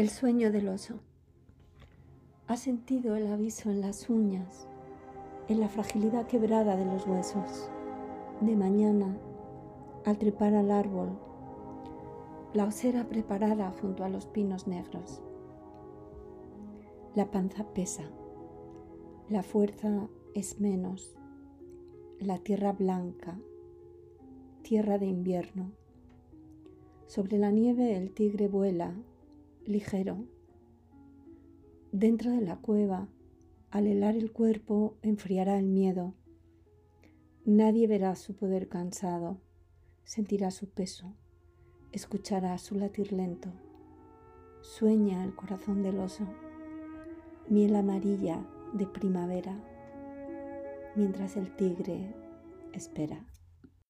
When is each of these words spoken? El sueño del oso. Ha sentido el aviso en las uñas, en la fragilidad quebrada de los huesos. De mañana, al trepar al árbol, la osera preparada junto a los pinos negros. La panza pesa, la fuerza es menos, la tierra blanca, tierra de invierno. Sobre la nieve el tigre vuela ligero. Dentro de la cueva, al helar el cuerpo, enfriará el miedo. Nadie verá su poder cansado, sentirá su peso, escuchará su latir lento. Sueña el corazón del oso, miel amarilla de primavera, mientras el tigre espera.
El 0.00 0.08
sueño 0.08 0.50
del 0.50 0.68
oso. 0.68 0.94
Ha 2.46 2.56
sentido 2.56 3.16
el 3.16 3.26
aviso 3.26 3.68
en 3.68 3.82
las 3.82 4.08
uñas, 4.08 4.66
en 5.46 5.60
la 5.60 5.68
fragilidad 5.68 6.26
quebrada 6.26 6.74
de 6.74 6.86
los 6.86 7.06
huesos. 7.06 7.70
De 8.40 8.56
mañana, 8.56 9.14
al 10.06 10.16
trepar 10.16 10.54
al 10.54 10.70
árbol, 10.70 11.10
la 12.54 12.64
osera 12.64 13.10
preparada 13.10 13.70
junto 13.78 14.02
a 14.02 14.08
los 14.08 14.24
pinos 14.24 14.66
negros. 14.66 15.20
La 17.14 17.30
panza 17.30 17.64
pesa, 17.74 18.04
la 19.28 19.42
fuerza 19.42 20.08
es 20.34 20.60
menos, 20.60 21.14
la 22.20 22.38
tierra 22.38 22.72
blanca, 22.72 23.38
tierra 24.62 24.96
de 24.96 25.08
invierno. 25.08 25.72
Sobre 27.06 27.36
la 27.36 27.50
nieve 27.50 27.98
el 27.98 28.12
tigre 28.12 28.48
vuela 28.48 28.94
ligero. 29.70 30.24
Dentro 31.92 32.30
de 32.32 32.40
la 32.40 32.56
cueva, 32.56 33.08
al 33.70 33.86
helar 33.86 34.16
el 34.16 34.32
cuerpo, 34.32 34.96
enfriará 35.02 35.58
el 35.58 35.66
miedo. 35.66 36.14
Nadie 37.44 37.86
verá 37.86 38.16
su 38.16 38.34
poder 38.34 38.68
cansado, 38.68 39.40
sentirá 40.04 40.50
su 40.50 40.68
peso, 40.68 41.14
escuchará 41.92 42.58
su 42.58 42.74
latir 42.74 43.12
lento. 43.12 43.50
Sueña 44.60 45.24
el 45.24 45.34
corazón 45.34 45.82
del 45.82 45.98
oso, 45.98 46.26
miel 47.48 47.76
amarilla 47.76 48.44
de 48.74 48.86
primavera, 48.86 49.58
mientras 50.96 51.36
el 51.36 51.54
tigre 51.56 52.14
espera. 52.72 53.24